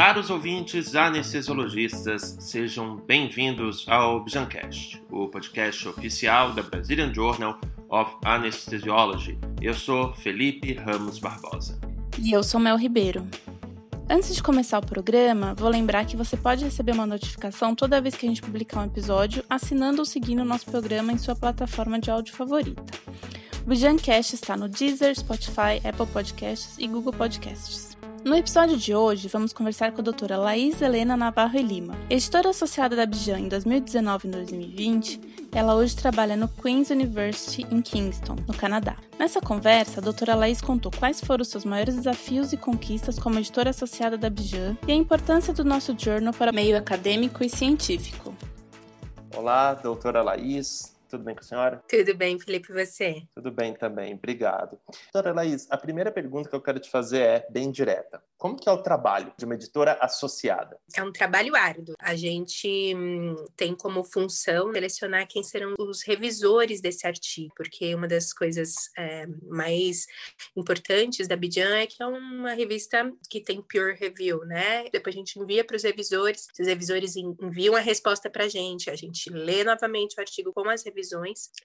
Caros 0.00 0.30
ouvintes 0.30 0.96
anestesiologistas, 0.96 2.34
sejam 2.40 2.96
bem-vindos 3.06 3.84
ao 3.86 4.24
Bjancast, 4.24 4.98
o 5.10 5.28
podcast 5.28 5.86
oficial 5.88 6.54
da 6.54 6.62
Brazilian 6.62 7.12
Journal 7.12 7.60
of 7.86 8.16
Anesthesiology. 8.24 9.38
Eu 9.60 9.74
sou 9.74 10.14
Felipe 10.14 10.72
Ramos 10.72 11.18
Barbosa. 11.18 11.78
E 12.18 12.32
eu 12.32 12.42
sou 12.42 12.58
Mel 12.58 12.78
Ribeiro. 12.78 13.28
Antes 14.08 14.34
de 14.34 14.42
começar 14.42 14.78
o 14.78 14.86
programa, 14.86 15.54
vou 15.54 15.68
lembrar 15.68 16.06
que 16.06 16.16
você 16.16 16.34
pode 16.34 16.64
receber 16.64 16.92
uma 16.92 17.04
notificação 17.04 17.74
toda 17.74 18.00
vez 18.00 18.14
que 18.14 18.24
a 18.24 18.28
gente 18.30 18.40
publicar 18.40 18.80
um 18.80 18.86
episódio, 18.86 19.44
assinando 19.50 19.98
ou 19.98 20.06
seguindo 20.06 20.40
o 20.40 20.46
nosso 20.46 20.64
programa 20.64 21.12
em 21.12 21.18
sua 21.18 21.36
plataforma 21.36 21.98
de 21.98 22.10
áudio 22.10 22.34
favorita. 22.34 22.82
O 23.66 23.68
Bijancast 23.68 24.34
está 24.34 24.56
no 24.56 24.66
Deezer, 24.66 25.14
Spotify, 25.14 25.76
Apple 25.84 26.06
Podcasts 26.10 26.78
e 26.78 26.88
Google 26.88 27.12
Podcasts. 27.12 27.89
No 28.22 28.36
episódio 28.36 28.76
de 28.76 28.94
hoje, 28.94 29.28
vamos 29.28 29.50
conversar 29.50 29.92
com 29.92 30.02
a 30.02 30.04
doutora 30.04 30.36
Laís 30.36 30.82
Helena 30.82 31.16
Navarro 31.16 31.58
e 31.58 31.62
Lima. 31.62 31.96
Editora 32.10 32.50
associada 32.50 32.94
da 32.94 33.06
Bijan 33.06 33.40
em 33.40 33.48
2019 33.48 34.28
e 34.28 34.30
2020, 34.30 35.20
ela 35.52 35.74
hoje 35.74 35.96
trabalha 35.96 36.36
no 36.36 36.46
Queen's 36.46 36.90
University 36.90 37.66
em 37.70 37.80
Kingston, 37.80 38.36
no 38.46 38.54
Canadá. 38.54 38.96
Nessa 39.18 39.40
conversa, 39.40 40.00
a 40.00 40.02
doutora 40.02 40.34
Laís 40.34 40.60
contou 40.60 40.92
quais 40.92 41.18
foram 41.20 41.40
os 41.40 41.48
seus 41.48 41.64
maiores 41.64 41.96
desafios 41.96 42.52
e 42.52 42.58
conquistas 42.58 43.18
como 43.18 43.38
editora 43.38 43.70
associada 43.70 44.18
da 44.18 44.28
Bijan 44.28 44.76
e 44.86 44.92
a 44.92 44.94
importância 44.94 45.54
do 45.54 45.64
nosso 45.64 45.96
journal 45.98 46.34
para 46.34 46.52
o 46.52 46.54
meio 46.54 46.76
acadêmico 46.76 47.42
e 47.42 47.48
científico. 47.48 48.34
Olá, 49.34 49.72
doutora 49.72 50.22
Laís. 50.22 50.99
Tudo 51.10 51.24
bem 51.24 51.34
com 51.34 51.40
a 51.40 51.44
senhora? 51.44 51.82
Tudo 51.88 52.14
bem, 52.14 52.38
Felipe, 52.38 52.70
e 52.70 52.84
você? 52.84 53.22
Tudo 53.34 53.50
bem 53.50 53.74
também, 53.74 54.14
obrigado. 54.14 54.78
Doutora 55.12 55.34
Laís, 55.34 55.66
a 55.68 55.76
primeira 55.76 56.12
pergunta 56.12 56.48
que 56.48 56.54
eu 56.54 56.60
quero 56.60 56.78
te 56.78 56.88
fazer 56.88 57.20
é 57.20 57.46
bem 57.50 57.72
direta. 57.72 58.22
Como 58.38 58.56
que 58.56 58.68
é 58.68 58.72
o 58.72 58.80
trabalho 58.80 59.32
de 59.36 59.44
uma 59.44 59.56
editora 59.56 59.98
associada? 60.00 60.78
É 60.96 61.02
um 61.02 61.12
trabalho 61.12 61.56
árduo. 61.56 61.94
A 62.00 62.14
gente 62.14 62.94
hum, 62.94 63.44
tem 63.56 63.74
como 63.74 64.04
função 64.04 64.72
selecionar 64.72 65.26
quem 65.26 65.42
serão 65.42 65.74
os 65.78 66.02
revisores 66.02 66.80
desse 66.80 67.06
artigo, 67.06 67.52
porque 67.56 67.92
uma 67.92 68.06
das 68.06 68.32
coisas 68.32 68.74
é, 68.96 69.26
mais 69.48 70.06
importantes 70.56 71.26
da 71.26 71.36
Bijan 71.36 71.76
é 71.76 71.86
que 71.88 72.00
é 72.00 72.06
uma 72.06 72.52
revista 72.52 73.12
que 73.28 73.40
tem 73.40 73.60
peer 73.60 73.98
review, 73.98 74.44
né? 74.44 74.88
Depois 74.90 75.14
a 75.14 75.18
gente 75.18 75.38
envia 75.40 75.64
para 75.64 75.76
os 75.76 75.82
revisores, 75.82 76.46
os 76.58 76.66
revisores 76.66 77.16
enviam 77.16 77.74
a 77.74 77.80
resposta 77.80 78.30
para 78.30 78.44
a 78.44 78.48
gente, 78.48 78.88
a 78.88 78.96
gente 78.96 79.28
lê 79.28 79.64
novamente 79.64 80.16
o 80.16 80.20
artigo 80.20 80.52
com 80.52 80.68
as 80.68 80.84
revisões 80.84 80.99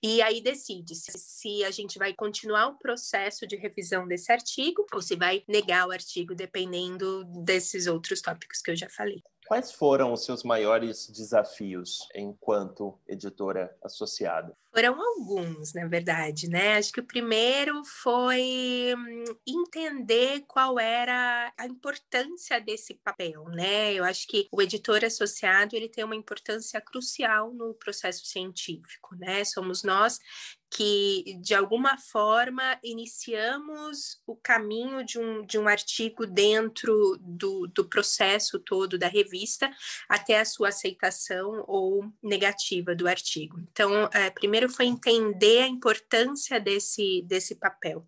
e 0.02 0.22
aí 0.22 0.42
decide 0.42 0.96
se 0.96 1.64
a 1.64 1.72
gente 1.72 1.98
vai 1.98 2.14
continuar 2.14 2.68
o 2.68 2.78
processo 2.78 3.48
de 3.48 3.56
revisão 3.56 4.08
desse 4.08 4.32
artigo 4.32 4.86
ou 4.94 5.02
se 5.02 5.16
vai 5.16 5.44
negar 5.48 5.88
o 5.88 5.92
artigo, 5.92 6.34
dependendo 6.34 7.24
desses 7.44 7.88
outros 7.88 8.22
tópicos 8.22 8.62
que 8.62 8.72
eu 8.72 8.76
já 8.76 8.90
falei. 8.90 9.22
Quais 9.48 9.72
foram 9.72 10.12
os 10.12 10.26
seus 10.26 10.44
maiores 10.44 11.08
desafios 11.08 12.00
enquanto 12.16 12.98
editora 13.08 13.76
associada? 13.84 14.58
Foram 14.76 15.02
alguns, 15.02 15.74
na 15.74 15.88
verdade, 15.88 16.50
né? 16.50 16.76
Acho 16.76 16.92
que 16.92 17.00
o 17.00 17.06
primeiro 17.06 17.82
foi 17.86 18.94
hum, 18.94 19.24
entender 19.48 20.44
qual 20.46 20.78
era 20.78 21.54
a 21.58 21.66
importância 21.66 22.60
desse 22.60 22.94
papel, 22.96 23.46
né? 23.46 23.94
Eu 23.94 24.04
acho 24.04 24.28
que 24.28 24.50
o 24.52 24.62
editor 24.62 25.06
associado 25.06 25.78
ele 25.78 25.88
tem 25.88 26.04
uma 26.04 26.14
importância 26.14 26.82
crucial 26.82 27.54
no 27.54 27.74
processo 27.76 28.26
científico, 28.26 29.16
né? 29.16 29.46
Somos 29.46 29.82
nós 29.82 30.20
que 30.76 31.38
de 31.42 31.54
alguma 31.56 31.98
forma 31.98 32.78
iniciamos 32.84 34.22
o 34.28 34.36
caminho 34.36 35.06
de 35.06 35.18
um, 35.18 35.46
de 35.46 35.58
um 35.58 35.70
artigo 35.70 36.26
dentro 36.26 37.18
do, 37.22 37.68
do 37.68 37.86
processo 37.86 38.60
todo 38.60 38.98
da 38.98 39.08
revista 39.08 39.72
até 40.10 40.40
a 40.40 40.46
sua 40.46 40.70
aceitação 40.70 41.64
ou 41.66 42.12
negativa 42.22 42.94
do 42.94 43.08
artigo. 43.08 43.58
Então, 43.72 44.10
é, 44.12 44.30
primeiro 44.30 44.65
primeiro 44.66 44.74
foi 44.74 44.86
entender 44.86 45.62
a 45.62 45.68
importância 45.68 46.60
desse, 46.60 47.22
desse 47.26 47.56
papel. 47.56 48.06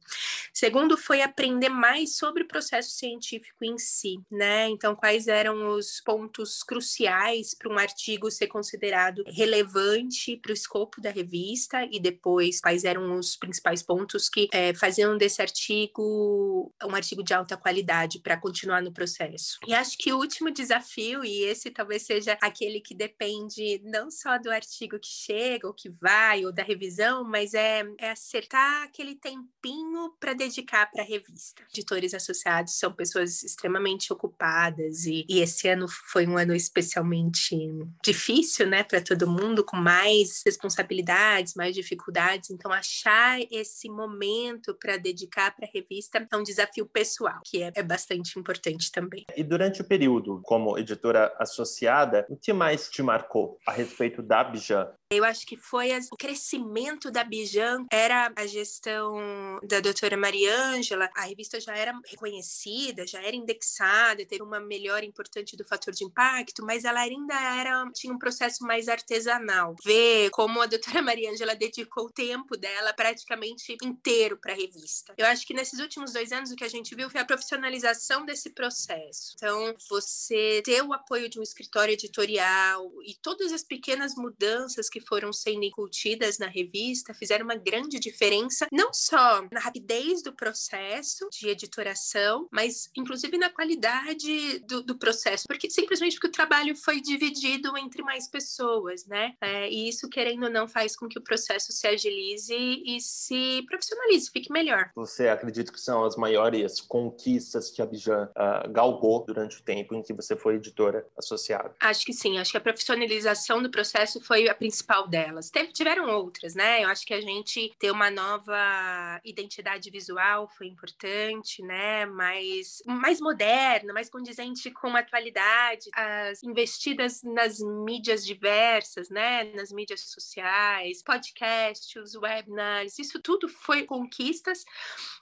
Segundo, 0.54 0.98
foi 0.98 1.22
aprender 1.22 1.70
mais 1.70 2.18
sobre 2.18 2.44
o 2.44 2.48
processo 2.48 2.92
científico 2.92 3.64
em 3.64 3.78
si, 3.78 4.20
né? 4.32 4.68
Então, 4.70 4.96
quais 4.96 5.28
eram 5.28 5.76
os 5.76 6.02
pontos 6.02 6.64
cruciais 6.64 7.54
para 7.54 7.72
um 7.72 7.78
artigo 7.78 8.30
ser 8.32 8.48
considerado 8.48 9.24
relevante 9.28 10.38
para 10.38 10.52
o 10.52 10.54
escopo 10.54 11.00
da 11.02 11.12
revista 11.12 11.88
e 11.92 12.00
depois 12.00 12.60
quais 12.60 12.84
eram 12.84 13.18
os 13.18 13.36
principais 13.36 13.84
pontos 13.84 14.30
que 14.30 14.48
é, 14.52 14.74
faziam 14.74 15.18
desse 15.18 15.42
artigo 15.42 16.74
um 16.84 16.96
artigo 16.96 17.24
de 17.24 17.34
alta 17.34 17.58
qualidade 17.58 18.20
para 18.20 18.38
continuar 18.38 18.82
no 18.82 18.92
processo. 18.92 19.60
E 19.68 19.74
acho 19.74 19.98
que 19.98 20.12
o 20.12 20.18
último 20.18 20.52
desafio, 20.52 21.24
e 21.24 21.44
esse 21.44 21.70
talvez 21.70 22.04
seja 22.04 22.38
aquele 22.42 22.80
que 22.80 22.96
depende 22.96 23.82
não 23.84 24.10
só 24.10 24.38
do 24.38 24.50
artigo 24.50 25.00
que 25.00 25.10
chega 25.10 25.68
ou 25.68 25.74
que 25.74 25.90
vai, 25.90 26.46
da 26.52 26.64
revisão, 26.64 27.24
mas 27.24 27.54
é, 27.54 27.84
é 28.00 28.12
acertar 28.12 28.84
aquele 28.84 29.16
tempinho 29.16 30.14
para 30.20 30.34
dedicar 30.34 30.90
para 30.92 31.04
a 31.04 31.06
revista. 31.06 31.64
Editores 31.72 32.14
associados 32.14 32.78
são 32.78 32.92
pessoas 32.92 33.44
extremamente 33.44 34.12
ocupadas 34.12 35.06
e, 35.06 35.26
e 35.30 35.40
esse 35.40 35.68
ano 35.68 35.88
foi 35.88 36.28
um 36.28 36.38
ano 36.38 36.54
especialmente 36.54 37.58
difícil, 38.04 38.68
né, 38.68 38.84
para 38.84 39.02
todo 39.02 39.30
mundo, 39.30 39.64
com 39.64 39.78
mais 39.78 40.42
responsabilidades, 40.46 41.54
mais 41.56 41.76
dificuldades. 41.76 42.50
Então, 42.50 42.72
achar 42.72 43.40
esse 43.52 43.90
momento 43.90 44.74
para 44.76 44.98
dedicar 44.98 45.56
para 45.56 45.68
a 45.68 45.72
revista 45.74 46.26
é 46.32 46.38
um 46.38 46.44
desafio 46.44 46.86
pessoal, 46.86 47.40
que 47.46 47.64
é, 47.64 47.72
é 47.76 47.84
bastante 47.84 48.40
importante 48.40 48.92
também. 48.92 49.26
E 49.36 49.44
durante 49.44 49.82
o 49.82 49.86
período 49.86 50.42
como 50.44 50.78
editora 50.78 51.34
associada, 51.40 52.26
o 52.30 52.38
que 52.38 52.54
mais 52.54 52.90
te 52.90 53.02
marcou 53.02 53.58
a 53.66 53.72
respeito 53.72 54.22
da 54.22 54.44
Bijan? 54.44 54.88
Eu 55.10 55.24
acho 55.24 55.46
que 55.46 55.56
foi 55.56 55.94
as, 55.94 56.08
o 56.12 56.18
crescimento 56.18 57.10
da 57.10 57.24
Bijan, 57.24 57.86
era 57.90 58.32
a 58.36 58.46
gestão 58.46 59.58
da 59.64 59.80
doutora 59.80 60.18
Mariângela, 60.18 61.10
a 61.16 61.22
revista 61.22 61.62
já 61.62 61.76
era 61.78 61.98
reconhecida, 62.06 63.08
já 63.08 63.22
era 63.22 63.36
indexada, 63.36 64.26
teve 64.26 64.44
uma 64.44 64.60
melhora 64.60 65.06
importante 65.06 65.56
do 65.56 65.64
fator 65.64 65.94
de 65.94 66.04
impacto, 66.04 66.66
mas 66.66 66.84
ela 66.84 67.00
ainda 67.00 67.34
era 67.58 67.90
tinha 67.94 68.14
um 68.14 68.20
processo 68.20 68.66
mais 68.66 68.90
artesanal. 68.90 69.76
Ver 69.82 70.30
como 70.32 70.62
a 70.62 70.66
doutora 70.66 71.02
Mariângela 71.02 71.56
dedicou 71.56 72.08
o 72.08 72.12
tempo 72.12 72.58
dela 72.58 72.92
praticamente 72.94 73.78
inteiro 73.82 74.38
para 74.38 74.52
a 74.52 74.58
revista. 74.58 75.14
Eu 75.18 75.26
acho 75.28 75.48
que 75.48 75.54
nesses 75.54 75.80
últimos 75.80 76.12
dois 76.12 76.34
anos 76.34 76.52
o 76.52 76.56
que 76.56 76.66
a 76.66 76.70
gente 76.70 76.94
viu 76.94 77.10
foi 77.10 77.22
a 77.22 77.26
profissionalização 77.26 78.26
desse 78.26 78.50
processo. 78.50 79.36
Então, 79.36 79.74
você 79.90 80.62
ter 80.66 80.84
o 80.84 80.92
apoio 80.92 81.30
de 81.30 81.40
um 81.40 81.44
escritório 81.44 81.94
editorial 81.94 82.92
e 83.06 83.16
todas 83.16 83.54
as 83.54 83.64
pequenas 83.64 84.16
mudanças 84.16 84.90
que 84.90 84.97
que 84.98 85.06
foram 85.06 85.32
sendo 85.32 85.64
incutidas 85.64 86.40
na 86.40 86.48
revista 86.48 87.14
fizeram 87.14 87.46
uma 87.46 87.56
grande 87.56 88.00
diferença, 88.00 88.68
não 88.72 88.92
só 88.94 89.48
na 89.52 89.60
rapidez 89.60 90.24
do 90.24 90.34
processo 90.34 91.28
de 91.32 91.50
editoração, 91.50 92.48
mas 92.52 92.90
inclusive 92.96 93.38
na 93.38 93.50
qualidade 93.50 94.60
do, 94.60 94.82
do 94.82 94.98
processo, 94.98 95.46
porque 95.48 95.70
simplesmente 95.70 96.16
porque 96.16 96.28
o 96.28 96.32
trabalho 96.32 96.76
foi 96.76 97.00
dividido 97.00 97.78
entre 97.78 98.02
mais 98.02 98.28
pessoas, 98.28 99.06
né? 99.06 99.34
É, 99.42 99.70
e 99.70 99.88
isso, 99.88 100.10
querendo 100.10 100.44
ou 100.44 100.50
não, 100.50 100.68
faz 100.68 100.96
com 100.96 101.08
que 101.08 101.20
o 101.20 101.24
processo 101.24 101.72
se 101.72 101.88
agilize 101.88 102.56
e 102.56 103.00
se 103.00 103.64
profissionalize, 103.68 104.32
fique 104.32 104.52
melhor. 104.52 104.90
Você 104.96 105.28
acredita 105.28 105.72
que 105.72 105.80
são 105.80 106.04
as 106.04 106.16
maiores 106.16 106.82
conquistas 106.82 107.70
que 107.70 107.82
a 107.82 107.86
Bijan 107.86 108.30
uh, 108.30 108.70
galgou 108.72 109.24
durante 109.26 109.60
o 109.60 109.64
tempo 109.64 109.94
em 109.94 110.02
que 110.02 110.14
você 110.14 110.36
foi 110.36 110.56
editora 110.56 111.06
associada? 111.18 111.76
Acho 111.80 112.06
que 112.06 112.14
sim, 112.14 112.38
acho 112.38 112.52
que 112.52 112.58
a 112.58 112.62
profissionalização 112.62 113.62
do 113.62 113.70
processo 113.70 114.20
foi 114.22 114.50
a 114.50 114.56
principal 114.56 114.87
principal 114.88 115.08
delas. 115.08 115.50
Teve, 115.50 115.74
tiveram 115.74 116.10
outras, 116.10 116.56
né? 116.56 116.84
Eu 116.84 116.90
acho 116.90 117.06
que 117.06 117.14
a 117.14 117.20
gente 117.20 117.76
ter 117.78 117.92
uma 117.92 118.10
nova 118.10 119.20
identidade 119.24 119.90
visual 119.90 120.48
foi 120.48 120.68
importante, 120.68 121.62
né? 121.62 122.06
Mais, 122.06 122.82
mais 122.86 123.20
moderna, 123.20 123.94
mais 123.94 124.10
condizente 124.10 124.72
com 124.72 124.96
a 124.96 125.00
atualidade. 125.00 125.90
As 125.94 126.42
investidas 126.42 127.22
nas 127.22 127.60
mídias 127.60 128.26
diversas, 128.26 129.10
né? 129.10 129.44
Nas 129.54 129.72
mídias 129.72 130.02
sociais, 130.02 131.04
podcasts, 131.04 132.16
webinars, 132.16 132.98
isso 132.98 133.22
tudo 133.22 133.50
foi 133.50 133.84
conquistas 133.84 134.64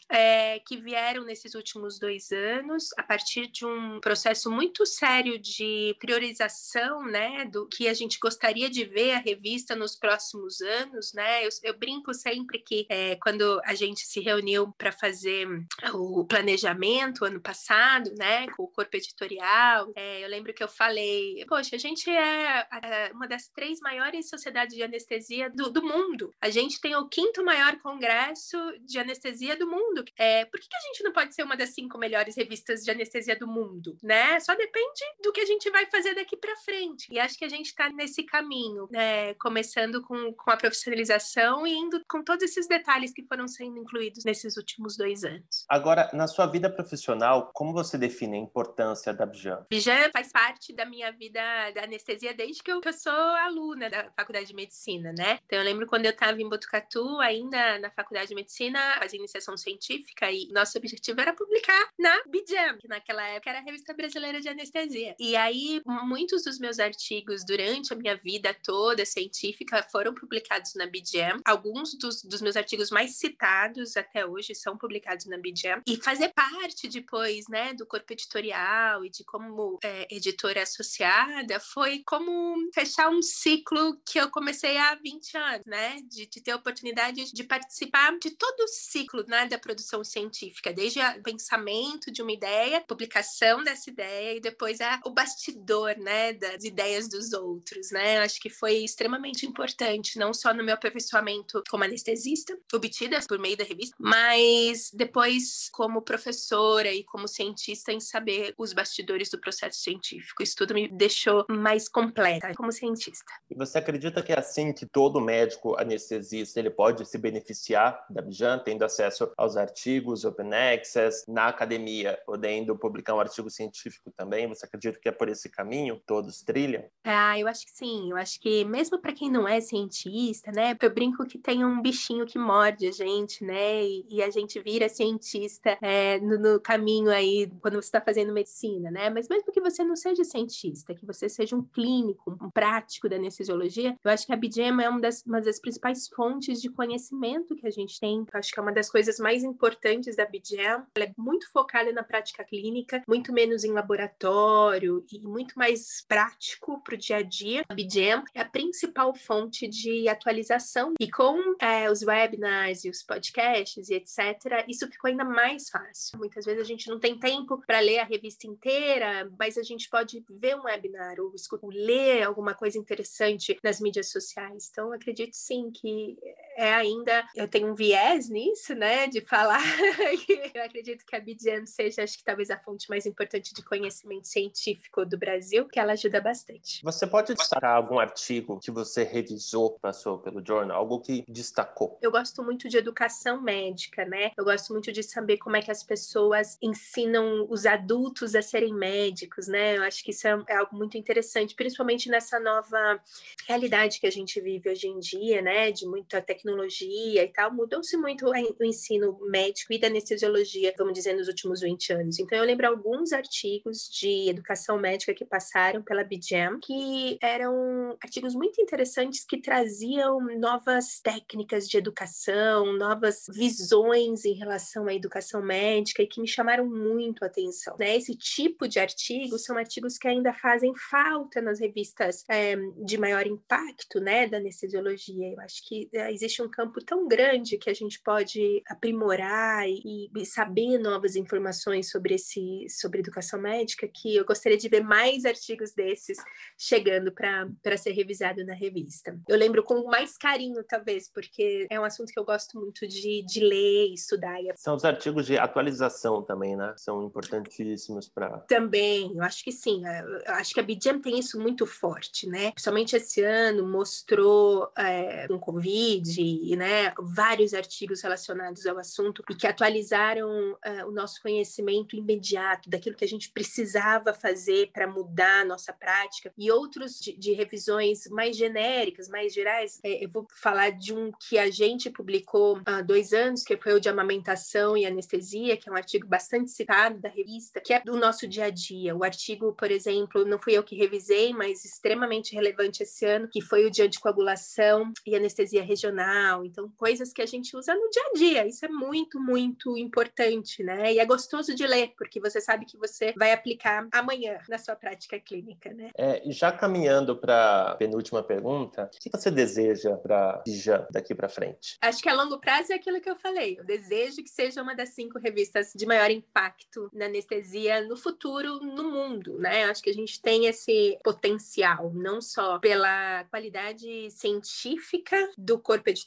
é, 0.09 0.59
que 0.59 0.77
vieram 0.77 1.23
nesses 1.23 1.55
últimos 1.55 1.99
dois 1.99 2.31
anos 2.31 2.89
a 2.97 3.03
partir 3.03 3.47
de 3.47 3.65
um 3.65 3.99
processo 3.99 4.51
muito 4.51 4.85
sério 4.85 5.39
de 5.39 5.95
priorização, 5.99 7.03
né? 7.05 7.45
Do 7.45 7.67
que 7.67 7.87
a 7.87 7.93
gente 7.93 8.19
gostaria 8.19 8.69
de 8.69 8.83
ver 8.83 9.13
a 9.13 9.19
revista 9.19 9.55
vista 9.55 9.75
nos 9.75 9.95
próximos 9.95 10.59
anos, 10.61 11.13
né? 11.13 11.45
Eu, 11.45 11.49
eu 11.63 11.77
brinco 11.77 12.13
sempre 12.13 12.59
que 12.59 12.85
é, 12.89 13.15
quando 13.15 13.61
a 13.63 13.73
gente 13.73 14.01
se 14.01 14.19
reuniu 14.19 14.73
para 14.77 14.91
fazer 14.91 15.47
o 15.93 16.25
planejamento 16.25 17.25
ano 17.25 17.39
passado, 17.39 18.11
né, 18.17 18.47
com 18.49 18.63
o 18.63 18.67
corpo 18.67 18.95
editorial, 18.97 19.91
é, 19.95 20.23
eu 20.23 20.29
lembro 20.29 20.53
que 20.53 20.63
eu 20.63 20.67
falei, 20.67 21.45
poxa, 21.47 21.75
a 21.75 21.79
gente 21.79 22.09
é 22.09 22.67
uma 23.13 23.27
das 23.27 23.47
três 23.47 23.79
maiores 23.79 24.29
sociedades 24.29 24.75
de 24.75 24.83
anestesia 24.83 25.49
do, 25.49 25.69
do 25.69 25.83
mundo. 25.83 26.33
A 26.41 26.49
gente 26.49 26.81
tem 26.81 26.95
o 26.95 27.07
quinto 27.07 27.43
maior 27.43 27.77
congresso 27.79 28.57
de 28.81 28.99
anestesia 28.99 29.55
do 29.55 29.67
mundo 29.69 29.94
mundo. 29.95 30.05
É, 30.17 30.45
por 30.45 30.59
que, 30.59 30.67
que 30.67 30.75
a 30.75 30.79
gente 30.81 31.03
não 31.03 31.13
pode 31.13 31.33
ser 31.33 31.43
uma 31.43 31.55
das 31.55 31.69
cinco 31.69 31.97
melhores 31.97 32.35
revistas 32.35 32.83
de 32.83 32.91
anestesia 32.91 33.37
do 33.37 33.47
mundo, 33.47 33.97
né? 34.03 34.39
Só 34.39 34.53
depende 34.55 35.01
do 35.23 35.31
que 35.31 35.41
a 35.41 35.45
gente 35.45 35.69
vai 35.69 35.85
fazer 35.85 36.13
daqui 36.15 36.35
para 36.35 36.55
frente. 36.57 37.07
E 37.11 37.19
acho 37.19 37.37
que 37.37 37.45
a 37.45 37.49
gente 37.49 37.67
está 37.67 37.89
nesse 37.89 38.23
caminho, 38.23 38.87
né? 38.91 39.33
Começando 39.35 40.01
com, 40.01 40.33
com 40.33 40.51
a 40.51 40.57
profissionalização 40.57 41.65
e 41.65 41.73
indo 41.73 42.03
com 42.07 42.23
todos 42.23 42.43
esses 42.43 42.67
detalhes 42.67 43.13
que 43.13 43.23
foram 43.23 43.47
sendo 43.47 43.77
incluídos 43.77 44.25
nesses 44.25 44.57
últimos 44.57 44.97
dois 44.97 45.23
anos. 45.23 45.65
Agora, 45.69 46.09
na 46.13 46.27
sua 46.27 46.45
vida 46.47 46.69
profissional, 46.69 47.51
como 47.53 47.73
você 47.73 47.97
define 47.97 48.37
a 48.37 48.39
importância 48.39 49.13
da 49.13 49.25
Bijan? 49.25 49.65
Bijan 49.69 50.09
faz 50.11 50.31
parte 50.31 50.73
da 50.73 50.85
minha 50.85 51.11
vida 51.11 51.39
da 51.73 51.83
anestesia 51.83 52.33
desde 52.33 52.61
que 52.61 52.71
eu, 52.71 52.81
que 52.81 52.89
eu 52.89 52.93
sou 52.93 53.11
aluna 53.11 53.89
da 53.89 54.11
Faculdade 54.15 54.47
de 54.47 54.55
Medicina, 54.55 55.13
né? 55.17 55.39
Então 55.45 55.59
eu 55.59 55.65
lembro 55.65 55.87
quando 55.87 56.05
eu 56.05 56.11
estava 56.11 56.41
em 56.41 56.49
Botucatu, 56.49 57.19
ainda 57.19 57.79
na 57.79 57.91
Faculdade 57.91 58.29
de 58.29 58.35
Medicina, 58.35 58.79
fazia 58.99 59.19
iniciação 59.19 59.55
científica 59.55 59.84
e 59.93 60.51
nosso 60.51 60.77
objetivo 60.77 61.21
era 61.21 61.33
publicar 61.33 61.89
na 61.97 62.23
Bijan, 62.27 62.77
que 62.77 62.87
naquela 62.87 63.27
época 63.27 63.49
era 63.49 63.59
a 63.59 63.63
Revista 63.63 63.93
Brasileira 63.93 64.41
de 64.41 64.49
Anestesia. 64.49 65.15
E 65.19 65.35
aí, 65.35 65.81
muitos 65.85 66.43
dos 66.43 66.59
meus 66.59 66.79
artigos 66.79 67.45
durante 67.45 67.93
a 67.93 67.95
minha 67.95 68.15
vida 68.15 68.53
toda 68.53 69.05
científica 69.05 69.83
foram 69.91 70.13
publicados 70.13 70.73
na 70.75 70.85
Bijan. 70.85 71.37
Alguns 71.45 71.95
dos, 71.97 72.23
dos 72.23 72.41
meus 72.41 72.55
artigos 72.55 72.89
mais 72.89 73.15
citados 73.15 73.95
até 73.95 74.25
hoje 74.25 74.55
são 74.55 74.77
publicados 74.77 75.25
na 75.25 75.37
Bijan. 75.37 75.81
E 75.87 75.97
fazer 75.97 76.29
parte 76.33 76.87
depois, 76.87 77.47
né, 77.47 77.73
do 77.73 77.85
corpo 77.85 78.11
editorial 78.11 79.05
e 79.05 79.09
de 79.09 79.23
como 79.23 79.79
é, 79.83 80.07
editora 80.09 80.63
associada 80.63 81.59
foi 81.59 82.03
como 82.05 82.69
fechar 82.73 83.09
um 83.09 83.21
ciclo 83.21 83.99
que 84.05 84.19
eu 84.19 84.29
comecei 84.29 84.77
há 84.77 84.95
20 84.95 85.37
anos, 85.37 85.65
né, 85.65 85.97
de, 86.07 86.25
de 86.25 86.41
ter 86.41 86.51
a 86.51 86.55
oportunidade 86.55 87.31
de 87.31 87.43
participar 87.43 88.17
de 88.19 88.31
todo 88.31 88.61
o 88.61 88.67
ciclo, 88.67 89.23
né, 89.27 89.47
da 89.47 89.57
produção 89.57 89.74
científica, 90.03 90.73
desde 90.73 90.99
o 90.99 91.23
pensamento 91.23 92.11
de 92.11 92.21
uma 92.21 92.31
ideia, 92.31 92.83
publicação 92.87 93.63
dessa 93.63 93.89
ideia 93.89 94.37
e 94.37 94.39
depois 94.39 94.81
a, 94.81 94.99
o 95.05 95.09
bastidor, 95.09 95.97
né, 95.97 96.33
das 96.33 96.63
ideias 96.63 97.07
dos 97.07 97.33
outros, 97.33 97.91
né? 97.91 98.19
Acho 98.19 98.39
que 98.39 98.49
foi 98.49 98.77
extremamente 98.77 99.45
importante, 99.45 100.17
não 100.17 100.33
só 100.33 100.53
no 100.53 100.63
meu 100.63 100.75
aperfeiçoamento 100.75 101.63
como 101.69 101.83
anestesista, 101.83 102.57
obtida 102.73 103.19
por 103.27 103.39
meio 103.39 103.57
da 103.57 103.63
revista, 103.63 103.95
mas 103.99 104.91
depois 104.93 105.69
como 105.71 106.01
professora 106.01 106.91
e 106.91 107.03
como 107.03 107.27
cientista 107.27 107.91
em 107.91 107.99
saber 107.99 108.53
os 108.57 108.73
bastidores 108.73 109.29
do 109.29 109.39
processo 109.39 109.79
científico. 109.79 110.43
Isso 110.43 110.55
tudo 110.55 110.73
me 110.73 110.87
deixou 110.87 111.45
mais 111.49 111.87
completa 111.87 112.53
como 112.55 112.71
cientista. 112.71 113.31
E 113.49 113.55
você 113.55 113.77
acredita 113.77 114.21
que 114.21 114.31
é 114.31 114.39
assim 114.39 114.73
que 114.73 114.85
todo 114.85 115.21
médico 115.21 115.75
anestesista 115.79 116.59
ele 116.59 116.69
pode 116.69 117.05
se 117.05 117.17
beneficiar 117.17 118.05
da 118.09 118.21
Bijan, 118.21 118.59
tendo 118.59 118.83
acesso 118.83 119.31
aos 119.37 119.55
artigos, 119.65 120.23
open 120.23 120.53
access, 120.53 121.23
na 121.27 121.47
academia, 121.47 122.17
podendo 122.25 122.77
publicar 122.77 123.15
um 123.15 123.19
artigo 123.19 123.49
científico 123.49 124.11
também? 124.15 124.47
Você 124.47 124.65
acredita 124.65 124.99
que 124.99 125.09
é 125.09 125.11
por 125.11 125.27
esse 125.27 125.49
caminho 125.49 126.01
todos 126.05 126.41
trilham? 126.41 126.83
Ah, 127.03 127.39
eu 127.39 127.47
acho 127.47 127.65
que 127.65 127.71
sim. 127.71 128.11
Eu 128.11 128.17
acho 128.17 128.39
que 128.39 128.63
mesmo 128.65 128.99
para 128.99 129.13
quem 129.13 129.29
não 129.29 129.47
é 129.47 129.59
cientista, 129.59 130.51
né? 130.51 130.75
Eu 130.81 130.93
brinco 130.93 131.25
que 131.25 131.37
tem 131.37 131.65
um 131.65 131.81
bichinho 131.81 132.25
que 132.25 132.37
morde 132.37 132.87
a 132.87 132.91
gente, 132.91 133.43
né? 133.43 133.83
E, 133.83 134.05
e 134.09 134.23
a 134.23 134.29
gente 134.29 134.59
vira 134.59 134.87
cientista 134.87 135.77
é, 135.81 136.19
no, 136.19 136.37
no, 136.37 136.59
caminho 136.59 137.09
aí 137.09 137.51
quando 137.61 137.75
você 137.75 137.87
está 137.87 138.01
fazendo 138.01 138.33
medicina, 138.33 138.91
né? 138.91 139.09
Mas 139.09 139.27
mesmo 139.27 139.51
que 139.51 139.61
você 139.61 139.83
não 139.83 139.95
seja 139.95 140.23
cientista, 140.23 140.93
que 140.93 141.05
você 141.05 141.27
seja 141.27 141.55
um 141.55 141.63
clínico, 141.63 142.37
um 142.41 142.49
prático 142.49 143.09
da 143.09 143.15
anestesiologia, 143.15 143.95
eu 144.03 144.11
acho 144.11 144.25
que 144.25 144.33
a 144.33 144.37
BGM 144.37 144.83
é 144.83 144.89
uma 144.89 145.01
das, 145.01 145.23
uma 145.25 145.41
das 145.41 145.59
principais 145.59 146.07
fontes 146.07 146.61
de 146.61 146.69
conhecimento 146.69 147.55
que 147.55 147.67
a 147.67 147.71
gente 147.71 147.99
tem. 147.99 148.19
Eu 148.19 148.39
acho 148.39 148.51
que 148.51 148.59
é 148.59 148.63
uma 148.63 148.71
das 148.71 148.89
coisas 148.89 149.19
mais 149.19 149.43
importantes 149.55 150.15
da 150.15 150.25
BGM. 150.25 150.83
Ela 150.95 151.05
é 151.05 151.13
muito 151.17 151.49
focada 151.51 151.91
na 151.91 152.03
prática 152.03 152.43
clínica, 152.43 153.01
muito 153.07 153.31
menos 153.31 153.63
em 153.63 153.71
laboratório 153.71 155.05
e 155.11 155.19
muito 155.19 155.57
mais 155.57 156.03
prático 156.07 156.81
para 156.83 156.95
o 156.95 156.97
dia 156.97 157.17
a 157.17 157.21
dia. 157.21 157.63
A 157.67 157.73
BGM 157.73 158.23
é 158.33 158.41
a 158.41 158.45
principal 158.45 159.15
fonte 159.15 159.67
de 159.67 160.07
atualização 160.07 160.93
e 160.99 161.09
com 161.09 161.55
é, 161.59 161.89
os 161.89 162.01
webinars 162.03 162.83
e 162.83 162.89
os 162.89 163.01
podcasts 163.01 163.89
e 163.89 163.95
etc., 163.95 164.65
isso 164.67 164.87
ficou 164.89 165.09
ainda 165.09 165.23
mais 165.23 165.69
fácil. 165.69 166.17
Muitas 166.19 166.45
vezes 166.45 166.61
a 166.61 166.65
gente 166.65 166.89
não 166.89 166.99
tem 166.99 167.17
tempo 167.17 167.61
para 167.65 167.79
ler 167.79 167.99
a 167.99 168.03
revista 168.03 168.47
inteira, 168.47 169.31
mas 169.39 169.57
a 169.57 169.63
gente 169.63 169.89
pode 169.89 170.23
ver 170.29 170.55
um 170.55 170.63
webinar 170.63 171.19
ou, 171.19 171.33
ou 171.61 171.69
ler 171.69 172.23
alguma 172.23 172.53
coisa 172.53 172.77
interessante 172.77 173.57
nas 173.63 173.79
mídias 173.79 174.09
sociais. 174.09 174.69
Então, 174.71 174.91
acredito 174.91 175.33
sim 175.33 175.71
que 175.71 176.17
é 176.55 176.73
ainda. 176.73 177.27
Eu 177.35 177.47
tenho 177.47 177.69
um 177.69 177.75
viés 177.75 178.29
nisso, 178.29 178.73
né, 178.73 179.07
de 179.07 179.21
falar 179.21 179.61
eu 180.53 180.63
acredito 180.63 181.05
que 181.05 181.15
a 181.15 181.19
BGM 181.19 181.67
seja, 181.67 182.03
acho 182.03 182.17
que 182.17 182.23
talvez 182.23 182.49
a 182.49 182.57
fonte 182.57 182.89
mais 182.89 183.05
importante 183.05 183.53
de 183.53 183.63
conhecimento 183.63 184.27
científico 184.27 185.05
do 185.05 185.17
Brasil, 185.17 185.67
que 185.67 185.79
ela 185.79 185.93
ajuda 185.93 186.21
bastante. 186.21 186.81
Você 186.83 187.05
pode 187.05 187.33
destacar 187.33 187.75
algum 187.75 187.99
artigo 187.99 188.59
que 188.59 188.71
você 188.71 189.03
revisou, 189.03 189.77
passou 189.79 190.19
pelo 190.19 190.45
jornal, 190.45 190.77
algo 190.77 190.99
que 190.99 191.23
destacou? 191.27 191.97
Eu 192.01 192.11
gosto 192.11 192.41
muito 192.43 192.69
de 192.69 192.77
educação 192.77 193.41
médica, 193.41 194.05
né? 194.05 194.31
Eu 194.37 194.45
gosto 194.45 194.71
muito 194.71 194.91
de 194.91 195.03
saber 195.03 195.37
como 195.37 195.55
é 195.57 195.61
que 195.61 195.71
as 195.71 195.83
pessoas 195.83 196.57
ensinam 196.61 197.45
os 197.49 197.65
adultos 197.65 198.35
a 198.35 198.41
serem 198.41 198.73
médicos, 198.73 199.47
né? 199.47 199.77
Eu 199.77 199.83
acho 199.83 200.03
que 200.03 200.11
isso 200.11 200.27
é, 200.27 200.43
é 200.47 200.55
algo 200.55 200.75
muito 200.75 200.97
interessante, 200.97 201.55
principalmente 201.55 202.09
nessa 202.09 202.39
nova 202.39 202.99
realidade 203.47 203.99
que 203.99 204.07
a 204.07 204.11
gente 204.11 204.39
vive 204.39 204.69
hoje 204.69 204.87
em 204.87 204.99
dia, 204.99 205.41
né? 205.41 205.71
De 205.71 205.85
muita 205.85 206.21
tecnologia 206.21 206.44
e 206.49 207.27
tal. 207.27 207.53
Mudou-se 207.53 207.95
muito 207.97 208.25
o 208.27 208.63
ensino 208.63 209.17
médico 209.29 209.73
e 209.73 209.79
da 209.79 209.87
anestesiologia, 209.87 210.73
vamos 210.77 210.93
dizer, 210.93 211.13
nos 211.13 211.27
últimos 211.27 211.61
20 211.61 211.93
anos. 211.93 212.19
Então, 212.19 212.37
eu 212.37 212.43
lembro 212.43 212.67
alguns 212.67 213.13
artigos 213.13 213.89
de 213.89 214.29
educação 214.29 214.77
médica 214.77 215.13
que 215.13 215.25
passaram 215.25 215.81
pela 215.81 216.03
BGM, 216.03 216.59
que 216.61 217.17
eram 217.21 217.97
artigos 218.01 218.35
muito 218.35 218.61
interessantes 218.61 219.25
que 219.25 219.41
traziam 219.41 220.19
novas 220.39 220.99
técnicas 221.01 221.67
de 221.67 221.77
educação, 221.77 222.73
novas 222.73 223.25
visões 223.33 224.25
em 224.25 224.33
relação 224.33 224.87
à 224.87 224.93
educação 224.93 225.41
médica 225.41 226.03
e 226.03 226.07
que 226.07 226.21
me 226.21 226.27
chamaram 226.27 226.65
muito 226.65 227.23
a 227.23 227.27
atenção. 227.27 227.75
Né? 227.79 227.95
Esse 227.95 228.15
tipo 228.15 228.67
de 228.67 228.79
artigos 228.79 229.43
são 229.43 229.57
artigos 229.57 229.97
que 229.97 230.07
ainda 230.07 230.33
fazem 230.33 230.73
falta 230.75 231.41
nas 231.41 231.59
revistas 231.59 232.23
é, 232.29 232.55
de 232.83 232.97
maior 232.97 233.25
impacto 233.25 233.99
né, 233.99 234.27
da 234.27 234.37
anestesiologia. 234.37 235.33
Eu 235.33 235.39
acho 235.39 235.67
que 235.67 235.89
é, 235.93 236.11
existe 236.35 236.41
um 236.41 236.49
campo 236.49 236.83
tão 236.83 237.07
grande 237.07 237.57
que 237.57 237.69
a 237.69 237.73
gente 237.73 238.01
pode 238.01 238.61
aprimorar 238.67 239.67
e, 239.67 240.09
e 240.15 240.25
saber 240.25 240.77
novas 240.77 241.15
informações 241.15 241.89
sobre 241.89 242.15
esse 242.15 242.65
sobre 242.69 242.99
educação 242.99 243.39
médica 243.39 243.87
que 243.87 244.15
eu 244.15 244.25
gostaria 244.25 244.57
de 244.57 244.67
ver 244.67 244.83
mais 244.83 245.25
artigos 245.25 245.71
desses 245.73 246.17
chegando 246.57 247.11
para 247.11 247.77
ser 247.77 247.91
revisado 247.91 248.45
na 248.45 248.53
revista. 248.53 249.17
Eu 249.27 249.37
lembro 249.37 249.63
com 249.63 249.85
mais 249.85 250.17
carinho, 250.17 250.63
talvez, 250.63 251.09
porque 251.09 251.67
é 251.69 251.79
um 251.79 251.83
assunto 251.83 252.11
que 252.11 252.19
eu 252.19 252.25
gosto 252.25 252.59
muito 252.59 252.87
de, 252.87 253.23
de 253.23 253.39
ler 253.39 253.89
e 253.89 253.93
estudar. 253.93 254.35
São 254.55 254.75
os 254.75 254.83
artigos 254.83 255.25
de 255.25 255.37
atualização 255.37 256.21
também, 256.21 256.55
né? 256.55 256.73
São 256.77 257.03
importantíssimos 257.03 258.09
para. 258.09 258.39
Também, 258.39 259.13
eu 259.15 259.23
acho 259.23 259.43
que 259.43 259.51
sim. 259.51 259.83
Eu 260.25 260.33
acho 260.33 260.53
que 260.53 260.59
a 260.59 260.63
BGM 260.63 260.99
tem 260.99 261.19
isso 261.19 261.39
muito 261.39 261.65
forte, 261.65 262.27
né? 262.27 262.51
Principalmente 262.51 262.95
esse 262.95 263.21
ano 263.21 263.67
mostrou 263.67 264.71
é, 264.77 265.27
com 265.27 265.39
Covid, 265.39 266.21
né? 266.55 266.93
Vários 266.99 267.53
artigos 267.53 268.01
relacionados 268.01 268.65
ao 268.65 268.77
assunto 268.77 269.23
e 269.29 269.35
que 269.35 269.47
atualizaram 269.47 270.57
é, 270.63 270.85
o 270.85 270.91
nosso 270.91 271.21
conhecimento 271.21 271.95
imediato 271.95 272.69
daquilo 272.69 272.95
que 272.95 273.05
a 273.05 273.07
gente 273.07 273.29
precisava 273.29 274.13
fazer 274.13 274.69
para 274.71 274.87
mudar 274.87 275.41
a 275.41 275.45
nossa 275.45 275.73
prática 275.73 276.31
e 276.37 276.51
outros 276.51 276.99
de, 276.99 277.13
de 277.13 277.33
revisões 277.33 278.07
mais 278.07 278.35
genéricas, 278.35 279.07
mais 279.09 279.33
gerais. 279.33 279.79
É, 279.83 280.03
eu 280.03 280.09
vou 280.09 280.27
falar 280.41 280.71
de 280.71 280.93
um 280.93 281.11
que 281.11 281.37
a 281.37 281.49
gente 281.49 281.89
publicou 281.89 282.61
há 282.65 282.81
dois 282.81 283.13
anos, 283.13 283.43
que 283.43 283.57
foi 283.57 283.73
o 283.73 283.79
de 283.79 283.89
amamentação 283.89 284.77
e 284.77 284.85
anestesia, 284.85 285.57
que 285.57 285.69
é 285.69 285.71
um 285.71 285.75
artigo 285.75 286.07
bastante 286.07 286.51
citado 286.51 286.99
da 286.99 287.09
revista, 287.09 287.59
que 287.59 287.73
é 287.73 287.81
do 287.81 287.97
nosso 287.97 288.27
dia 288.27 288.45
a 288.45 288.49
dia. 288.49 288.95
O 288.95 289.03
artigo, 289.03 289.53
por 289.53 289.71
exemplo, 289.71 290.25
não 290.25 290.39
fui 290.39 290.53
eu 290.53 290.63
que 290.63 290.75
revisei, 290.75 291.33
mas 291.33 291.65
extremamente 291.65 292.33
relevante 292.33 292.83
esse 292.83 293.05
ano, 293.05 293.27
que 293.27 293.41
foi 293.41 293.65
o 293.65 293.71
de 293.71 293.81
anticoagulação 293.81 294.91
e 295.05 295.15
anestesia 295.15 295.63
regional. 295.63 296.14
Então, 296.43 296.71
coisas 296.77 297.13
que 297.13 297.21
a 297.21 297.25
gente 297.25 297.55
usa 297.55 297.73
no 297.73 297.89
dia 297.89 298.03
a 298.03 298.17
dia. 298.17 298.47
Isso 298.47 298.65
é 298.65 298.69
muito, 298.69 299.19
muito 299.19 299.77
importante, 299.77 300.63
né? 300.63 300.93
E 300.93 300.99
é 300.99 301.05
gostoso 301.05 301.55
de 301.55 301.65
ler, 301.65 301.93
porque 301.97 302.19
você 302.19 302.41
sabe 302.41 302.65
que 302.65 302.77
você 302.77 303.13
vai 303.17 303.31
aplicar 303.31 303.87
amanhã 303.91 304.39
na 304.49 304.57
sua 304.57 304.75
prática 304.75 305.19
clínica, 305.19 305.73
né? 305.73 305.91
É, 305.97 306.21
já 306.27 306.51
caminhando 306.51 307.15
para 307.15 307.71
a 307.71 307.75
penúltima 307.75 308.23
pergunta, 308.23 308.89
o 308.93 308.99
que 308.99 309.09
você 309.09 309.31
deseja 309.31 309.95
para 309.97 310.41
Bijan 310.45 310.85
daqui 310.91 311.13
para 311.13 311.29
frente? 311.29 311.77
Acho 311.81 312.01
que 312.01 312.09
a 312.09 312.13
longo 312.13 312.39
prazo 312.39 312.73
é 312.73 312.75
aquilo 312.75 313.01
que 313.01 313.09
eu 313.09 313.15
falei. 313.15 313.57
Eu 313.59 313.65
desejo 313.65 314.17
que 314.17 314.29
seja 314.29 314.61
uma 314.61 314.75
das 314.75 314.89
cinco 314.89 315.19
revistas 315.19 315.71
de 315.75 315.85
maior 315.85 316.09
impacto 316.11 316.89
na 316.93 317.05
anestesia 317.05 317.81
no 317.87 317.95
futuro 317.95 318.59
no 318.59 318.91
mundo, 318.91 319.37
né? 319.37 319.65
Acho 319.65 319.81
que 319.81 319.89
a 319.89 319.93
gente 319.93 320.21
tem 320.21 320.45
esse 320.47 320.97
potencial, 321.03 321.91
não 321.93 322.21
só 322.21 322.59
pela 322.59 322.95
da 322.95 323.23
qualidade 323.25 324.09
científica 324.11 325.17
do 325.37 325.59
corpo 325.59 325.89
editorial 325.89 326.04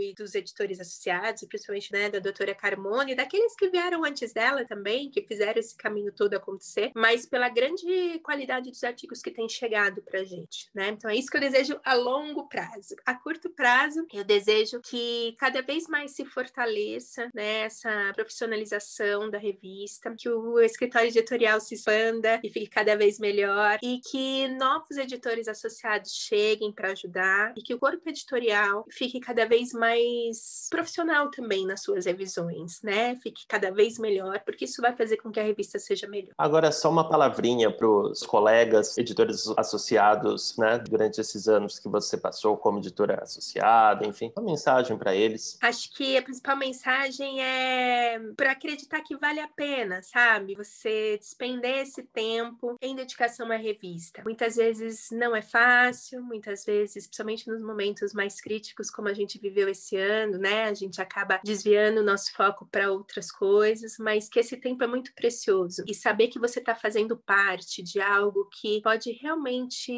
e 0.00 0.14
dos 0.14 0.34
editores 0.34 0.80
associados, 0.80 1.44
principalmente 1.44 1.92
né, 1.92 2.10
da 2.10 2.18
doutora 2.18 2.54
Carmone, 2.54 3.14
daqueles 3.14 3.54
que 3.54 3.68
vieram 3.68 4.04
antes 4.04 4.32
dela 4.32 4.64
também, 4.64 5.10
que 5.10 5.22
fizeram 5.22 5.58
esse 5.58 5.76
caminho 5.76 6.12
todo 6.12 6.34
acontecer, 6.34 6.92
mas 6.94 7.26
pela 7.26 7.48
grande 7.48 8.18
qualidade 8.22 8.70
dos 8.70 8.84
artigos 8.84 9.20
que 9.22 9.30
têm 9.30 9.48
chegado 9.48 10.02
para 10.02 10.20
a 10.20 10.24
gente. 10.24 10.68
Né? 10.74 10.88
Então 10.88 11.10
é 11.10 11.16
isso 11.16 11.30
que 11.30 11.36
eu 11.36 11.40
desejo 11.40 11.80
a 11.84 11.94
longo 11.94 12.48
prazo. 12.48 12.94
A 13.06 13.14
curto 13.14 13.50
prazo, 13.50 14.06
eu 14.12 14.24
desejo 14.24 14.80
que 14.80 15.34
cada 15.38 15.62
vez 15.62 15.88
mais 15.88 16.12
se 16.12 16.24
fortaleça 16.24 17.30
né, 17.34 17.60
essa 17.60 18.12
profissionalização 18.14 19.30
da 19.30 19.38
revista, 19.38 20.14
que 20.16 20.28
o 20.28 20.60
escritório 20.60 21.08
editorial 21.08 21.60
se 21.60 21.74
expanda 21.74 22.40
e 22.42 22.50
fique 22.50 22.68
cada 22.68 22.96
vez 22.96 23.18
melhor 23.18 23.78
e 23.82 24.00
que 24.00 24.48
novos 24.48 24.96
editores 24.96 25.48
associados 25.48 26.12
cheguem 26.12 26.72
para 26.72 26.92
ajudar 26.92 27.54
e 27.56 27.62
que 27.62 27.74
o 27.74 27.78
corpo 27.78 28.08
editorial 28.08 28.84
fique 28.90 29.07
cada 29.20 29.46
vez 29.46 29.72
mais 29.72 30.68
profissional 30.70 31.30
também 31.30 31.66
nas 31.66 31.82
suas 31.82 32.06
revisões, 32.06 32.82
né? 32.82 33.16
Fique 33.16 33.46
cada 33.46 33.70
vez 33.70 33.98
melhor, 33.98 34.40
porque 34.40 34.66
isso 34.66 34.82
vai 34.82 34.94
fazer 34.94 35.16
com 35.16 35.30
que 35.30 35.40
a 35.40 35.42
revista 35.42 35.78
seja 35.78 36.06
melhor. 36.06 36.32
Agora, 36.36 36.70
só 36.70 36.90
uma 36.90 37.08
palavrinha 37.08 37.70
para 37.70 37.88
os 37.88 38.20
colegas 38.20 38.96
editores 38.98 39.46
associados, 39.56 40.56
né? 40.58 40.78
Durante 40.78 41.20
esses 41.20 41.48
anos 41.48 41.78
que 41.78 41.88
você 41.88 42.16
passou 42.16 42.56
como 42.56 42.78
editora 42.78 43.22
associada, 43.22 44.06
enfim, 44.06 44.32
uma 44.36 44.44
mensagem 44.44 44.96
para 44.96 45.14
eles. 45.14 45.58
Acho 45.62 45.90
que 45.94 46.16
a 46.16 46.22
principal 46.22 46.56
mensagem 46.56 47.42
é 47.42 48.20
para 48.36 48.52
acreditar 48.52 49.00
que 49.00 49.16
vale 49.16 49.40
a 49.40 49.48
pena, 49.48 50.02
sabe? 50.02 50.54
Você 50.54 51.16
despender 51.18 51.78
esse 51.78 52.02
tempo 52.02 52.76
em 52.80 52.94
dedicação 52.94 53.50
à 53.50 53.56
revista. 53.56 54.22
Muitas 54.24 54.56
vezes 54.56 55.08
não 55.12 55.34
é 55.34 55.42
fácil, 55.42 56.22
muitas 56.22 56.64
vezes, 56.64 57.06
principalmente 57.06 57.48
nos 57.48 57.62
momentos 57.62 58.12
mais 58.12 58.40
críticos, 58.40 58.87
como 58.90 59.08
a 59.08 59.14
gente 59.14 59.38
viveu 59.38 59.68
esse 59.68 59.96
ano, 59.96 60.38
né? 60.38 60.64
A 60.64 60.74
gente 60.74 61.00
acaba 61.00 61.40
desviando 61.44 62.00
o 62.00 62.04
nosso 62.04 62.32
foco 62.34 62.68
para 62.70 62.90
outras 62.90 63.30
coisas, 63.30 63.96
mas 63.98 64.28
que 64.28 64.38
esse 64.38 64.56
tempo 64.56 64.82
é 64.84 64.86
muito 64.86 65.12
precioso. 65.14 65.82
E 65.86 65.94
saber 65.94 66.28
que 66.28 66.38
você 66.38 66.58
está 66.58 66.74
fazendo 66.74 67.16
parte 67.16 67.82
de 67.82 68.00
algo 68.00 68.48
que 68.60 68.80
pode 68.82 69.12
realmente 69.12 69.92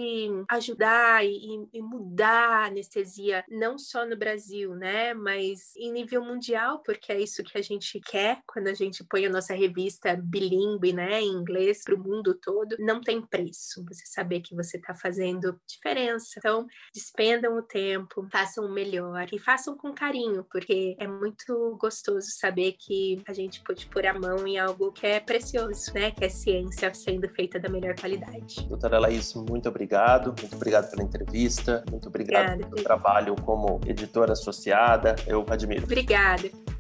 ajudar 0.51 1.25
e, 1.25 1.69
e 1.73 1.83
mudar 1.83 2.63
a 2.63 2.67
anestesia, 2.67 3.45
não 3.49 3.79
só 3.79 4.07
no 4.07 4.17
Brasil, 4.17 4.75
né? 4.75 5.15
Mas 5.15 5.75
em 5.77 5.93
nível 5.93 6.25
mundial, 6.25 6.83
porque 6.85 7.13
é 7.13 7.21
isso 7.21 7.43
que 7.43 7.59
a 7.59 7.63
gente 7.63 8.01
quer 8.01 8.43
quando 8.47 8.69
a 8.69 8.75
gente 8.75 9.05
põe 9.05 9.27
a 9.27 9.31
nossa 9.31 9.55
revista 9.55 10.17
bilíngue, 10.17 10.93
né? 10.93 11.21
Em 11.21 11.33
inglês 11.33 11.83
para 11.85 11.95
o 11.95 11.99
mundo 11.99 12.35
todo, 12.35 12.77
não 12.79 13.01
tem 13.01 13.21
preço. 13.21 13.85
Você 13.89 14.07
saber 14.07 14.41
que 14.41 14.55
você 14.55 14.77
está 14.77 14.95
fazendo 14.95 15.59
diferença. 15.67 16.35
Então, 16.39 16.67
despendam 16.95 17.57
o 17.57 17.63
tempo, 17.63 18.27
façam 18.31 18.65
o 18.65 18.73
melhor 18.81 19.27
e 19.33 19.39
façam 19.39 19.77
com 19.77 19.93
carinho, 19.93 20.45
porque 20.51 20.97
é 20.99 21.07
muito 21.07 21.77
gostoso 21.79 22.29
saber 22.31 22.75
que 22.79 23.23
a 23.29 23.33
gente 23.33 23.61
pode 23.63 23.87
pôr 23.87 24.07
a 24.07 24.19
mão 24.19 24.47
em 24.47 24.59
algo 24.59 24.93
que 24.93 25.07
é 25.07 25.21
precioso, 25.21 25.93
né? 25.95 26.11
Que 26.11 26.25
é 26.25 26.29
ciência 26.29 26.93
sendo 26.95 27.29
feita 27.29 27.59
da 27.59 27.69
melhor 27.69 27.95
qualidade. 27.99 28.67
Doutora 28.69 28.99
Laís, 28.99 29.35
muito 29.35 29.69
obrigado. 29.69 30.35
Muito 30.41 30.57
obrigado 30.57 30.91
pela 30.91 31.03
entrevista. 31.03 31.85
Muito 31.91 32.09
obrigado 32.09 32.55
Obrigada, 32.55 32.71
pelo 32.71 32.83
trabalho 32.83 33.37
como 33.37 33.81
editora 33.87 34.33
associada. 34.33 35.17
Eu 35.27 35.45
admiro. 35.49 35.85
Obrigada. 35.85 36.80